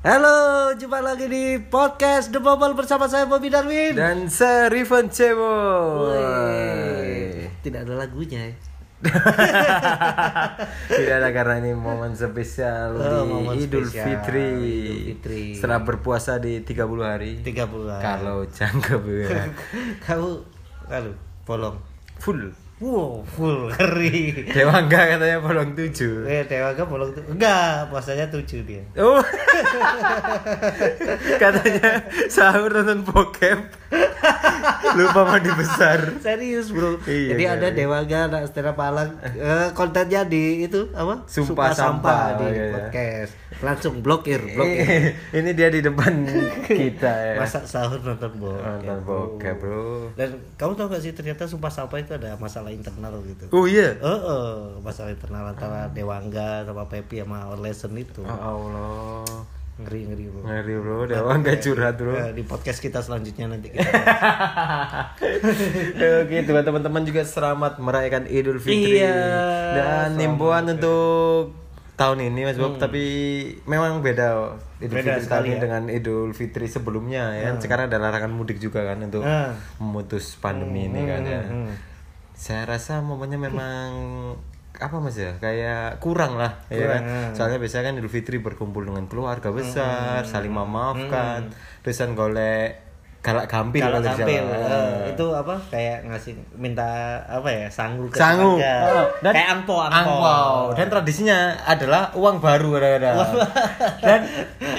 [0.00, 3.92] Halo, jumpa lagi di podcast The Bubble bersama saya Bobby Darwin.
[3.92, 5.52] Dan saya Riven Cebo.
[6.08, 8.54] Wih, Tidak ada lagunya ya.
[10.96, 14.48] Tidak ada karena ini momen spesial Oh, di momen Idul spesial, Fitri.
[14.56, 15.42] Idul Fitri.
[15.60, 17.44] Setelah berpuasa di 30 hari.
[17.44, 18.00] 30 bulan.
[18.00, 19.28] Kalau cangkep ya.
[20.08, 20.30] Kamu
[20.88, 21.12] lalu
[21.44, 21.76] bolong.
[22.16, 22.48] Full.
[22.80, 24.48] Wow, full ngeri.
[24.56, 26.24] Dewa enggak katanya bolong 7.
[26.24, 27.20] Eh, Dewa kan bolong tuh.
[27.28, 28.80] Enggak, puasanya 7 dia.
[28.96, 29.20] Oh.
[31.44, 33.60] katanya sahur nonton bokep.
[34.96, 36.16] Lupa mandi besar.
[36.24, 37.04] Serius, Bro.
[37.04, 37.76] Iya, Jadi iya, ada iya.
[37.76, 39.12] Dewaga, ada Stella Palang.
[39.28, 41.28] Eh, kontennya di itu apa?
[41.28, 42.72] Sumpah Sampah, di iya, iya.
[42.72, 43.32] podcast.
[43.60, 45.20] Langsung blokir, blokir.
[45.36, 46.24] ini dia di depan
[46.64, 47.44] kita ya.
[47.44, 48.64] Masa sahur nonton bokep.
[48.64, 50.16] Nonton bokep, Bro.
[50.16, 53.44] Dan kamu tau gak sih ternyata sumpah sampah itu ada masalah internal gitu.
[53.50, 53.94] Oh iya.
[53.98, 54.48] Oh, oh,
[54.80, 58.22] masalah internal antara Dewangga sama Pepi sama Orlesen itu.
[58.22, 59.44] Oh Allah.
[59.76, 60.40] Ngeri ngeri bro.
[60.44, 62.12] Ngeri bro, Dewa nggak curhat bro.
[62.12, 63.80] Eh, di podcast kita selanjutnya nanti kita.
[66.20, 69.00] Oke, buat teman-teman juga selamat merayakan Idul Fitri.
[69.00, 69.16] Iya,
[69.72, 71.56] Dan himbauan untuk
[71.96, 73.04] tahun ini Mas Bob, tapi
[73.64, 74.80] memang beda Idul Hmm.
[74.80, 75.60] Beda Fitri tahun sekali ini ya.
[75.60, 77.48] dengan Idul Fitri sebelumnya ya.
[77.56, 79.52] Sekarang ada larangan mudik juga kan untuk Ah.
[79.76, 81.42] memutus pandemi ini kan ya.
[81.42, 81.72] hmm.
[82.40, 83.88] Saya rasa momennya memang
[84.80, 85.36] apa mas ya?
[85.36, 87.30] Kayak kurang lah ya Kurang, kan ah.
[87.36, 91.52] soalnya biasanya kan Idul Fitri berkumpul dengan keluarga besar saling memaafkan.
[91.84, 92.89] terusan golek
[93.20, 94.24] galak gampil Jawa.
[94.24, 98.56] eh, itu apa kayak ngasih minta apa ya sangu ke sangu.
[98.56, 99.92] Oh, dan kayak angpo angpo.
[99.92, 100.56] angpau.
[100.72, 103.16] dan tradisinya adalah uang baru kadang-kadang.
[104.00, 104.20] Dan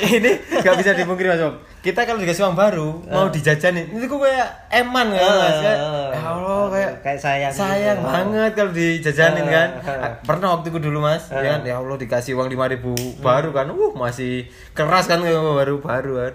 [0.01, 4.21] ini nggak bisa dipungkiri mas Bob kita kalau dikasih uang baru mau dijajanin itu kok
[4.21, 5.57] kayak eman kan mas?
[5.61, 5.77] Kayak,
[6.13, 8.09] ya Allah kayak kayak sayang sayang gitu.
[8.09, 9.69] banget kalau dijajanin kan?
[9.81, 10.13] Eh.
[10.21, 11.59] pernah waktu itu dulu mas ya kan?
[11.61, 13.69] Ya Allah dikasih uang lima ribu baru kan?
[13.73, 16.33] Uh masih keras kan baru baru kan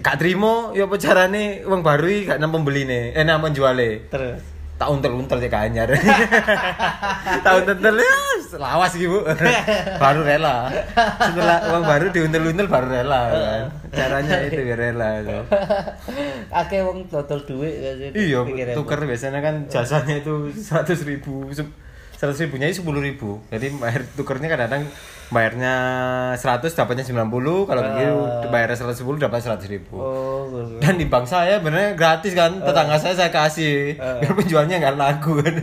[0.00, 4.40] Kak Trimo, ya apa carane uang baru iki gak nang pembeline, eh nang penjuale terus
[4.80, 5.92] tak untel-untel cek anyar.
[7.44, 8.16] tak untel ya
[8.56, 9.20] lawas gitu.
[10.02, 10.72] baru rela.
[10.96, 13.64] Setelah uang baru diuntel-untel baru rela kan.
[13.92, 15.38] Caranya itu biar rela itu.
[16.48, 18.08] akeh wong total duit gak sih?
[18.32, 21.52] Iya, tuker biasanya kan jasanya itu 100 ribu.
[22.20, 23.40] 100 ribunya itu 10 ribu.
[23.48, 24.84] Jadi bayar tukernya kadang-kadang
[25.32, 25.74] bayarnya
[26.36, 29.96] 100 dapatnya 90, kalau gitu bayarnya 110 dapat 100 ribu.
[29.96, 30.44] Oh.
[30.84, 33.96] Dan di bank saya benernya gratis kan, tetangga saya saya kasih.
[33.96, 35.54] Biar penjualnya nggak laku kan.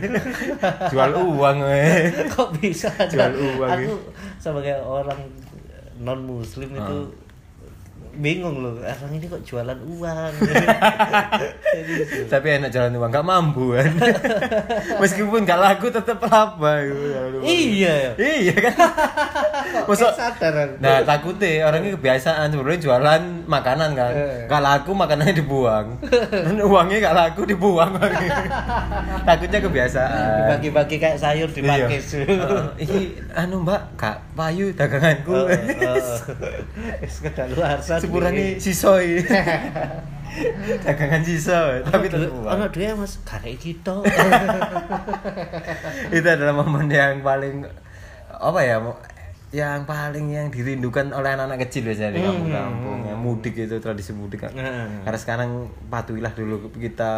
[0.90, 2.10] Jual uang eh.
[2.26, 3.94] kok bisa Jual uang, aku
[4.42, 5.30] sebagai orang
[6.02, 7.27] non muslim itu
[8.18, 10.32] bingung loh orang ini kok jualan uang.
[12.32, 13.90] Tapi enak jalan uang, nggak mampu kan.
[15.02, 16.84] Meskipun nggak laku tetap uang.
[17.40, 18.74] iya ya Iya kan.
[19.86, 20.74] Masa sadar aku.
[20.78, 24.44] Nah takutnya orangnya kebiasaan sebenarnya jualan makanan kan, Eh.
[24.44, 25.86] nggak laku makanannya dibuang,
[26.28, 27.92] Dan uangnya nggak laku dibuang.
[29.28, 30.58] Takutnya kebiasaan.
[30.58, 31.86] dibagi-bagi kayak sayur di Iya.
[31.86, 32.64] pakis Heeh.
[32.78, 33.00] Iki
[33.32, 35.34] anu mbak, kak Payu daganganku.
[35.34, 35.46] Oh,
[37.04, 39.10] sekedar luar sana Sepurane sisoi.
[40.86, 42.46] Dagangan sisa, tapi tetap uang.
[42.46, 44.06] anak dia mas karek kita
[46.14, 47.66] Itu adalah momen yang paling
[48.30, 48.78] apa ya?
[49.48, 54.44] Yang paling yang dirindukan oleh anak-anak kecil biasanya di kampung-kampung yang mudik itu tradisi mudik
[54.44, 54.52] kan.
[54.52, 55.08] Hmm.
[55.08, 55.50] Karena sekarang
[55.88, 57.12] patuhilah dulu kita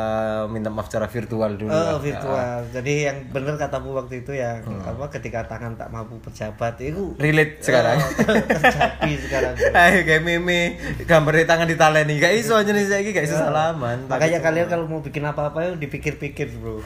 [0.47, 1.75] minta maaf secara virtual dulu.
[1.75, 1.99] Oh lah.
[1.99, 2.59] virtual.
[2.71, 7.59] Jadi yang bener katamu waktu itu yang apa ketika tangan tak mampu berjabat itu Relate
[7.67, 7.99] sekarang.
[7.99, 9.55] Oh, terjadi sekarang.
[9.91, 10.79] Ayo kayak meme
[11.11, 14.07] gambar di tangan ditaleni gak iso aja nih saya gak iso salaman.
[14.07, 16.79] Makanya kalian kalau mau bikin apa-apa ya dipikir-pikir, Bro.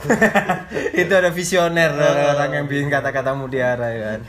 [1.04, 1.92] itu ada visioner
[2.32, 4.20] orang yang bikin kata-kata mutiara ya kan.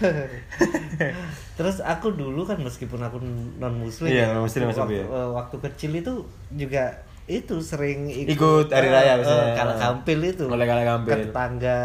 [1.53, 3.17] Terus aku dulu kan meskipun aku
[3.55, 5.05] non muslim Iya, non-muslim, Mas waktu, Ubi, ya.
[5.05, 6.13] eh, waktu kecil itu
[6.51, 6.83] juga
[7.25, 9.55] itu sering Ikut hari raya biasanya.
[9.55, 10.45] kalau kampil itu.
[10.45, 11.09] Oleh kala kampil.
[11.09, 11.79] ke tetangga.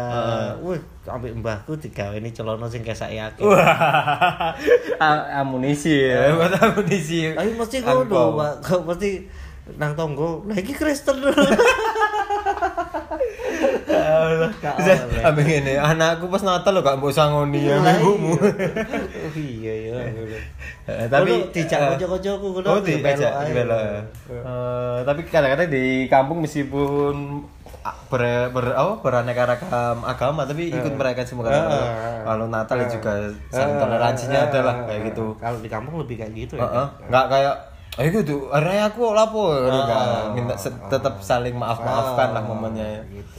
[0.59, 3.57] Wah sampai mbahku tiga ini celono sing kayak saya Wah,
[4.99, 7.31] a- amunisi ya, buat amunisi.
[7.31, 8.53] tapi mesti ngono pak.
[8.61, 9.25] Kau mesti
[9.75, 11.17] nang tonggo lagi Kristen.
[11.17, 11.31] dulu
[13.87, 14.49] Allah.
[14.51, 15.23] Bisa oleh.
[15.23, 18.33] ambek ngene, anakku pas Natal lo gak mbok sangoni ya ibumu.
[18.35, 18.53] iya.
[19.17, 19.95] Oh, iya ya
[20.83, 23.33] Eh, tapi Ngono, dijak eh, kanca-kancaku ngono, Oh, dibelok dijak.
[24.27, 27.45] Eh, tapi kadang-kadang di kampung meskipun
[28.07, 31.65] ber, ber apa, beraneka ragam agama tapi ikut merayakan semua kan.
[31.69, 31.89] Eh.
[32.21, 33.13] Kalau Natal ya juga
[33.47, 35.25] saling toleransinya Eh, ada lah eh, kayak gitu.
[35.35, 36.87] kalau di kampung lebih kayak gitu ya Heeh.
[37.07, 37.55] Nggak kayak
[37.91, 39.99] Ayo gitu, hari raya aku lapo, Ah, enggak.
[40.31, 40.55] Minta
[40.87, 42.87] tetap saling maaf-maafkan lah momennya.
[42.87, 43.01] ya.
[43.11, 43.35] gitu.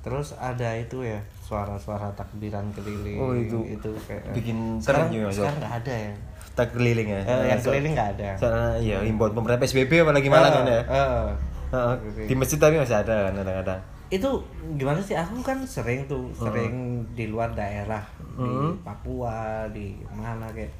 [0.00, 3.56] Terus ada itu ya suara-suara takbiran keliling Oh, itu.
[3.66, 5.32] itu kayak Bikin sekarang Mas.
[5.32, 6.12] sekarang nggak ada ya
[6.54, 7.18] tak keliling ya.
[7.20, 8.28] Eh, yang keliling nggak ada.
[8.36, 10.80] Soalnya iya himbauan pemerintah PSBB apalagi Malang kan ya.
[10.84, 11.26] Eh,
[11.66, 11.94] Heeh.
[12.24, 13.80] Di masjid tapi masih ada kan kadang-kadang.
[14.06, 14.30] itu
[14.74, 16.70] gimana sih aku kan sering tuh sering
[17.10, 18.46] di luar daerah di
[18.78, 20.70] Papua di mana kayak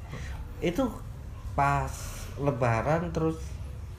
[0.61, 0.85] itu
[1.51, 1.89] pas
[2.37, 3.35] Lebaran terus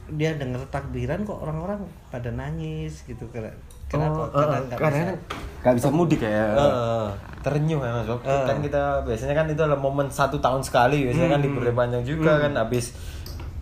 [0.09, 3.51] dia denger takbiran kok orang-orang pada nangis gitu Kena-
[3.87, 5.17] kenapa Oh, karena eh, nggak karena bisa kan
[5.59, 6.47] nggak bisa mudik ya.
[6.53, 7.07] Eh,
[7.41, 8.07] Terenyuh ya Mas.
[8.07, 8.45] Eh.
[8.45, 12.39] Kan kita biasanya kan itu adalah momen satu tahun sekali biasanya kan libur panjang juga
[12.39, 12.95] kan habis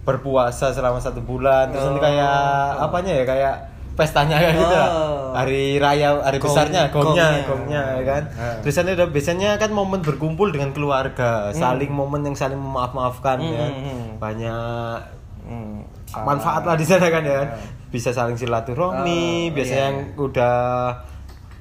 [0.03, 2.37] berpuasa selama satu bulan terus nanti kayak
[2.79, 3.55] apanya ya kayak
[3.95, 4.91] pestanya kayak gitu lah.
[4.91, 5.31] Oh.
[5.33, 7.47] hari raya hari Gong- besarnya gongnya gongnya.
[7.47, 8.57] gongnya ya kan Eh.
[8.61, 13.39] terus nanti ada biasanya kan momen berkumpul dengan keluarga saling momen yang saling memaaf maafkan
[13.39, 14.19] ya Hmm.
[14.19, 14.99] banyak
[15.43, 15.77] hmm,
[16.21, 17.43] manfaat lah di sana kan ya
[17.89, 19.89] bisa saling silaturahmi Oh, biasanya iya.
[19.89, 20.57] yang udah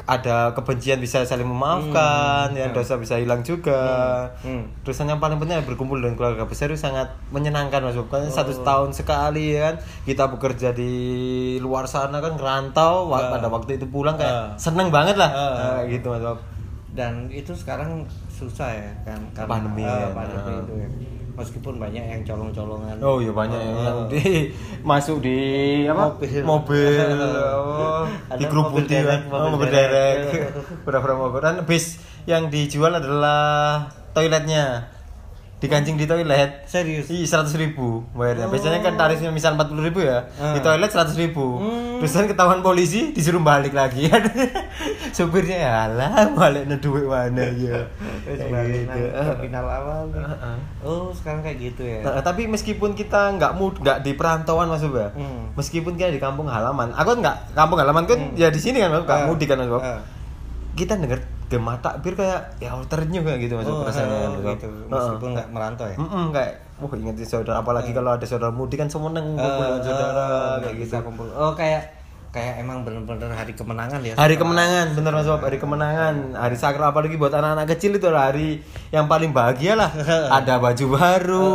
[0.04, 4.68] ada kebencian bisa saling memaafkan ya dosa bisa hilang juga Hmm.
[4.84, 8.12] terus yang paling penting adalah berkumpul dengan keluarga besar itu sangat menyenangkan mas Bob.
[8.12, 10.92] Kan satu tahun sekali ya kan kita bekerja di
[11.58, 15.56] luar sana kan ngerantau wa- pada waktu itu pulang kayak seneng banget lah Ah.
[15.80, 16.40] Nah, gitu mas Bob.
[16.92, 20.12] dan itu sekarang susah ya kan karena Pandemi kan.
[20.14, 20.60] pandemi Ah.
[20.60, 20.88] itu ya.
[21.34, 22.98] Meskipun banyak yang colong-colongan.
[23.02, 24.54] Oh iya banyak yang, yang di
[24.90, 25.38] masuk di
[25.90, 26.14] apa?
[26.14, 26.42] Mobil.
[26.46, 26.94] mobil.
[27.64, 29.34] Oh, Ada di grup mobil putih derek, kan.
[29.34, 30.18] oh, mobil mobil derek.
[30.86, 31.42] pura-pura mogok.
[31.42, 31.98] Dan bis
[32.30, 33.84] yang dijual adalah
[34.14, 34.93] toiletnya
[35.64, 38.52] dikancing di toilet serius Iya seratus ribu bayarnya.
[38.52, 40.52] Biasanya kan tarifnya misal empat puluh ribu ya, Ah.
[40.52, 41.64] di toilet seratus ribu.
[41.98, 44.12] Terus kan ketahuan polisi disuruh balik lagi.
[45.16, 47.80] Supirnya ya lah balik duit mana ya.
[48.26, 49.00] Kayak gitu.
[49.08, 50.20] terminal awal nih.
[50.20, 50.56] Heeh.
[50.82, 54.84] oh sekarang kayak gitu ya Nah, tapi meskipun kita nggak mud nggak di perantauan mas
[54.84, 55.56] Bob ya, Hmm.
[55.56, 59.04] meskipun kita di kampung halaman, aku nggak kampung halaman kan ya di sini kan mas,
[59.04, 59.26] nggak Ah.
[59.26, 59.72] mudik kan mas.
[59.74, 60.02] Ah.
[60.74, 61.22] Kita denger
[61.54, 64.68] gema takbir kayak ya Allah, terenyuh kayak gitu mas Bob, oh, perasaannya kan, oh, gitu.
[64.90, 65.98] Meskipun nggak merantau ya?
[66.02, 66.52] Mm-mm, kayak
[66.82, 70.54] wah ingetin saudara apalagi kalau ada saudara mudik kan semua neng kumpul Eh, saudara eh,
[70.60, 70.84] kayak gitu.
[70.90, 71.28] bisa kumpul.
[71.32, 71.82] Oh kayak
[72.34, 76.58] kayak emang bener-bener hari kemenangan ya Hari setelah- kemenangan, bener mas Bob, hari kemenangan, hari
[76.58, 78.58] sakral apalagi buat anak-anak kecil itu hari
[78.90, 79.94] yang paling bahagia lah.
[80.38, 81.50] Ada baju baru,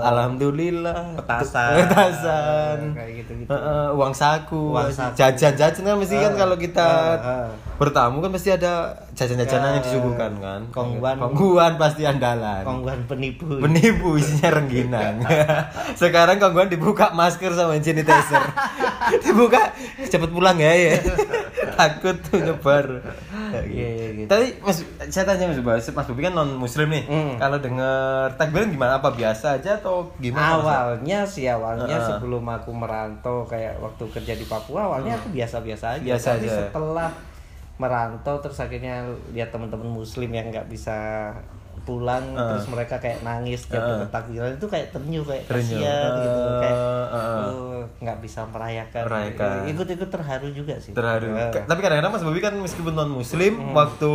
[0.00, 1.18] alhamdulillah.
[1.18, 1.74] Petasan.
[1.82, 3.26] petasan, Kayak.
[3.42, 5.18] Heeh, uang saku, Uang saku.
[5.18, 6.88] jajan-jajan kan mesti kan kalau kita
[7.18, 7.46] Heeh.
[7.76, 10.60] bertamu kan pasti ada jajan-jajanan yang disuguhkan kan.
[10.70, 11.18] Kongguan.
[11.18, 12.62] kongguan pasti andalan.
[12.62, 15.26] kongguan penipu Menipu isinya rengginang.
[16.00, 18.44] Sekarang kongguan dibuka masker sama sanitizer.
[19.26, 19.74] dibuka
[20.20, 20.92] cepet pulang ya ya.
[21.80, 22.86] Takut tuh nyebar.
[23.50, 24.28] Iya, iya, gitu.
[24.28, 27.08] Tapi Mas saya tanya Mas Bas, Mas Bobi kan non muslim nih.
[27.08, 27.34] Hmm.
[27.40, 29.00] Kalau denger takbiran gimana?
[29.00, 30.60] Apa biasa aja atau gimana?
[30.60, 32.08] Awalnya sih awalnya Heeh.
[32.14, 36.52] sebelum aku merantau kayak waktu kerja di Papua awalnya aku biasa-biasa aja Biasa tapi aja.
[36.68, 37.10] setelah
[37.80, 41.32] merantau terus akhirnya lihat teman-teman muslim yang nggak bisa
[41.80, 42.48] pulang Heeh.
[42.50, 43.90] terus mereka kayak nangis tiap Heeh.
[43.96, 45.78] denger takbiran itu kayak ternyuh kayak Terenyuh.
[45.78, 47.40] kasihan gitu kayak Heeh.
[47.42, 49.56] oh, nggak bisa merayakan Merayakan.
[49.66, 51.32] ikut-ikut terharu juga sih Terharu.
[51.50, 53.72] Ka- Tapi kadang-kadang Mas Bobi kan meskipun non muslim Hmm.
[53.72, 54.12] waktu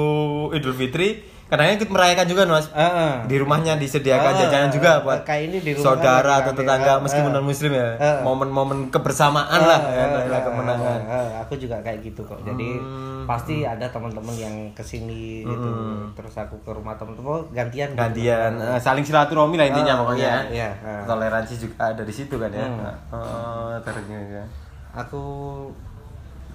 [0.53, 1.09] Idul Fitri
[1.45, 2.67] kadang-kadang ikut merayakan juga Mas.
[2.67, 3.13] Heeh.
[3.25, 7.31] di rumahnya disediakan Ah, jajanan juga buat kayak ini di rumah saudara atau tetangga meskipun
[7.31, 7.89] non muslim ya
[8.21, 10.99] momen-momen kebersamaan lah Ah, ya lah kemenangan
[11.39, 12.41] aku juga kayak gitu kok.
[12.41, 13.23] Jadi Hmm.
[13.25, 15.69] pasti ada teman-teman yang ke sini gitu.
[16.13, 17.89] Terus aku ke rumah teman-teman gantian.
[17.89, 17.97] gitu.
[17.97, 21.05] gantian saling silaturahmi lah intinya pokoknya iya, iya, ah.
[21.05, 23.77] toleransi juga ada di situ kan ya Hmm.
[23.81, 24.43] ternyata ya.
[24.95, 25.21] Aku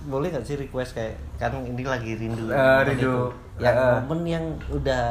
[0.02, 2.46] boleh nggak sih request kayak kan ini lagi rindu.
[2.46, 2.98] Eh, momen rindu.
[2.98, 3.14] itu.
[3.58, 3.92] Yang Eh.
[4.00, 5.04] momen yang udah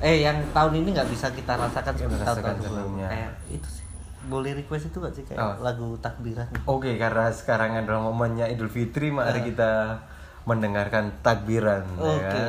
[0.00, 2.26] eh yang tahun ini nggak bisa kita rasakan seperti rasakan
[2.56, 3.08] tahun-tahun sebelumnya.
[3.08, 3.84] Kayak itu sih.
[4.22, 5.54] Boleh request itu gak sih kayak Oh.
[5.60, 6.44] lagu takbiran?
[6.64, 9.96] oke karena sekarang adalah momennya Idul Fitri mari kita
[10.42, 12.20] mendengarkan takbiran ya Oke.
[12.26, 12.48] kan?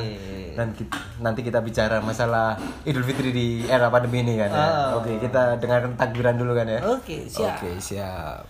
[0.52, 4.60] dan ki- nanti kita bicara masalah Idul Fitri di era pandemi ini kan ya.
[4.60, 4.90] Ah.
[4.94, 7.56] oke kita dengarkan takbiran dulu kan ya Oke, siap.
[7.56, 8.44] Oke, siap.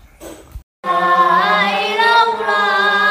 [2.45, 3.02] 了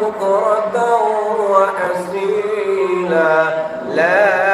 [0.00, 0.76] بكرة
[1.50, 3.34] وأسيلا
[3.94, 4.51] لا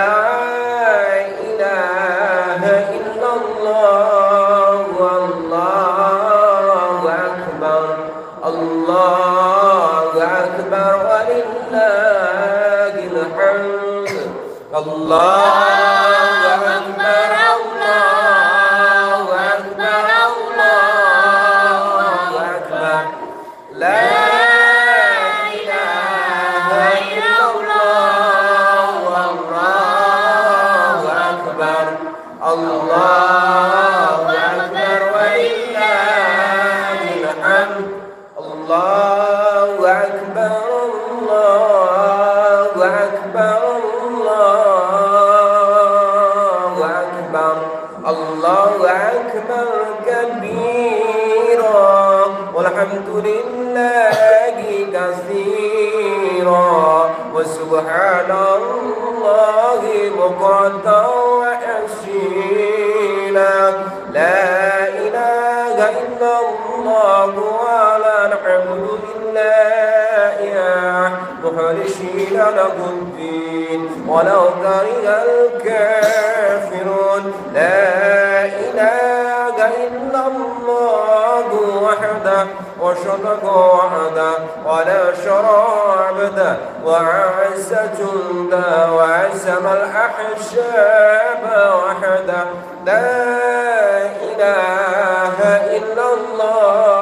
[74.19, 75.09] ولو كره
[75.45, 77.23] الكافرون.
[77.55, 79.57] لا إله
[79.87, 81.47] إلا الله
[81.83, 82.43] وحده
[82.81, 84.33] وشرك وحده
[84.67, 86.53] ولا شرابده
[86.85, 91.43] وعسى جنده وعسم الأحشاب
[91.85, 92.45] وحده.
[92.87, 93.09] لا
[94.29, 95.39] إله
[95.77, 96.98] إلا الله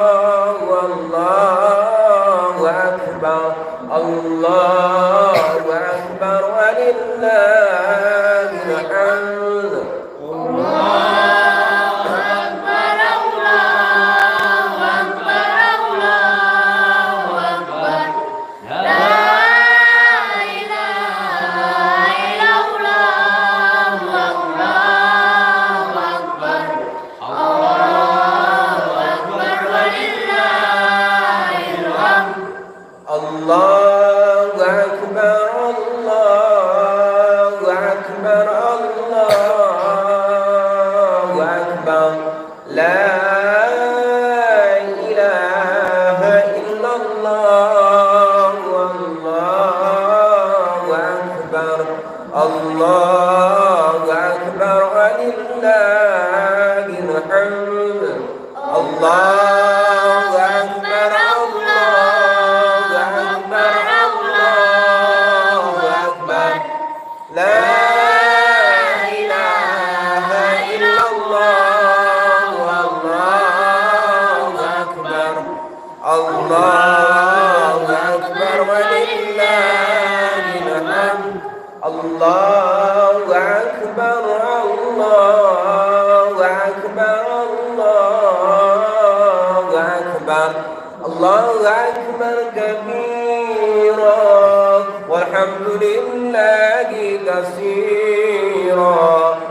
[96.27, 99.07] الله كثيرا.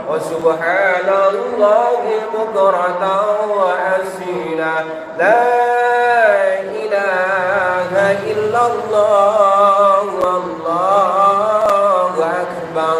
[0.09, 2.03] وسبحان الله
[2.33, 3.03] بكرة
[3.57, 4.75] وأسيلا.
[5.17, 5.43] لا
[6.61, 7.91] إله
[8.31, 12.99] إلا الله والله أكبر.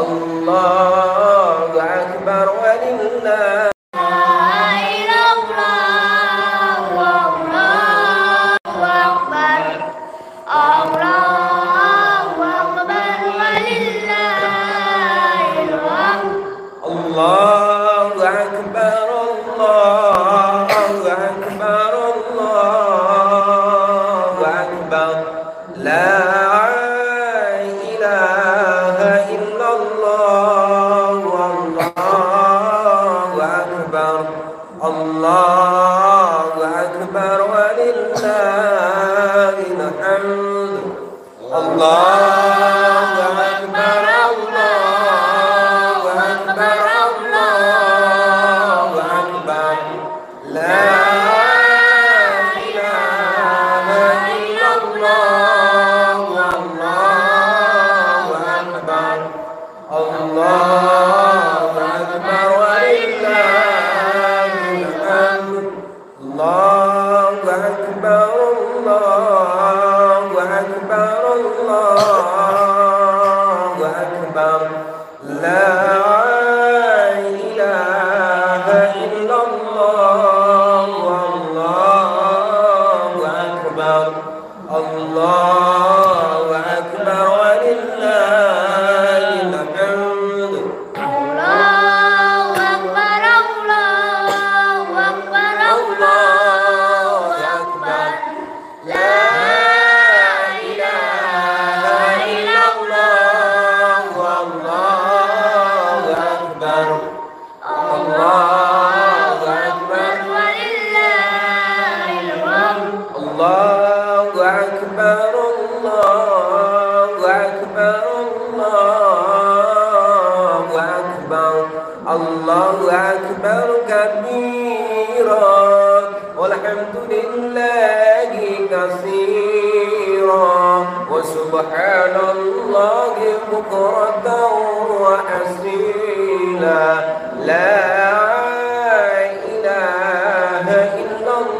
[0.00, 3.75] الله أكبر ولله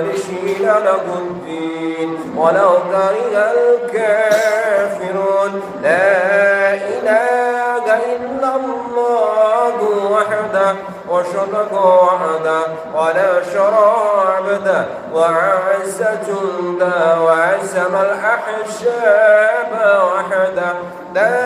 [0.00, 3.52] والإثم له الدين ولو كره
[3.90, 5.52] الكافرون.
[5.82, 7.84] لا إله
[8.16, 9.76] إلا الله
[10.10, 10.72] وحده
[11.10, 12.62] وشرك وحده
[12.94, 14.80] ولا شرابده
[15.14, 19.72] وعسى جنده وعزم الأحشاب
[20.14, 20.72] وحده.
[21.14, 21.36] لا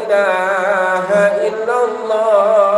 [0.00, 1.08] إله
[1.48, 2.71] إلا الله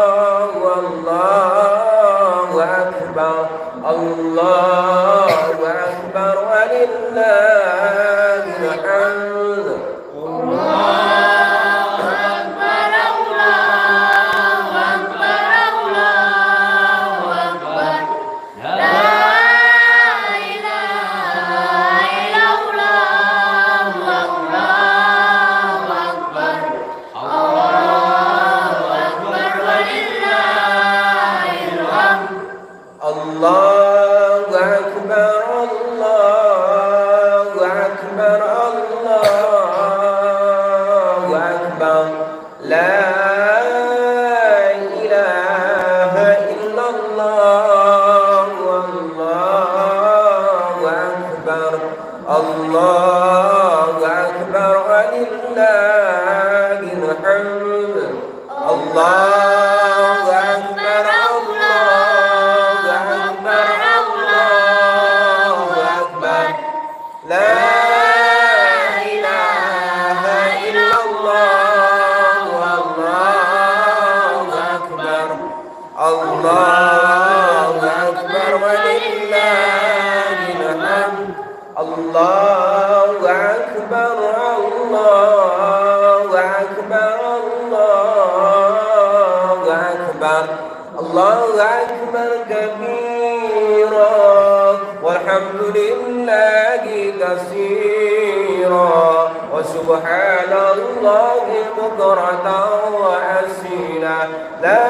[104.64, 104.86] لا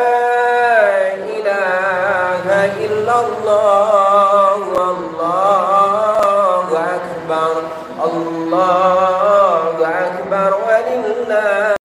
[1.15, 2.45] إله
[2.85, 7.51] إلا الله والله أكبر
[8.05, 11.75] الله أكبر ولله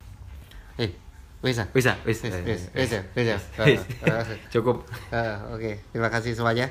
[0.75, 0.91] Eh,
[1.39, 1.65] bisa.
[1.71, 2.19] Bisa, wis.
[2.25, 3.39] Wis, wis, wis ya, wis ya.
[3.63, 3.83] Wis.
[4.03, 4.83] Eh, eh, Cukup.
[5.15, 6.67] eh, Oke, terima kasih semuanya.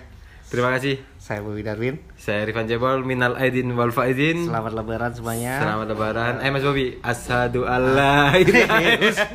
[0.49, 0.97] Terima kasih.
[1.21, 2.01] Saya Bobi Darwin.
[2.17, 4.49] Saya Rifan Jebol, minal aidin wal faizin.
[4.49, 5.61] Selamat lebaran semuanya.
[5.61, 6.35] Selamat lebaran.
[6.41, 9.29] Eh Mas Bobi, asyhadu alla ilaha illallah.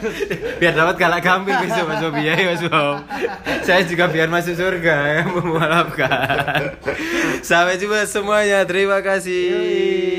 [0.57, 2.97] Biar dapat galak kambing besok Mas Bobi ya Mas Bob.
[3.61, 6.81] Saya juga biar masuk surga ya memaafkan.
[7.45, 8.65] Sampai jumpa semuanya.
[8.65, 10.12] Terima kasih.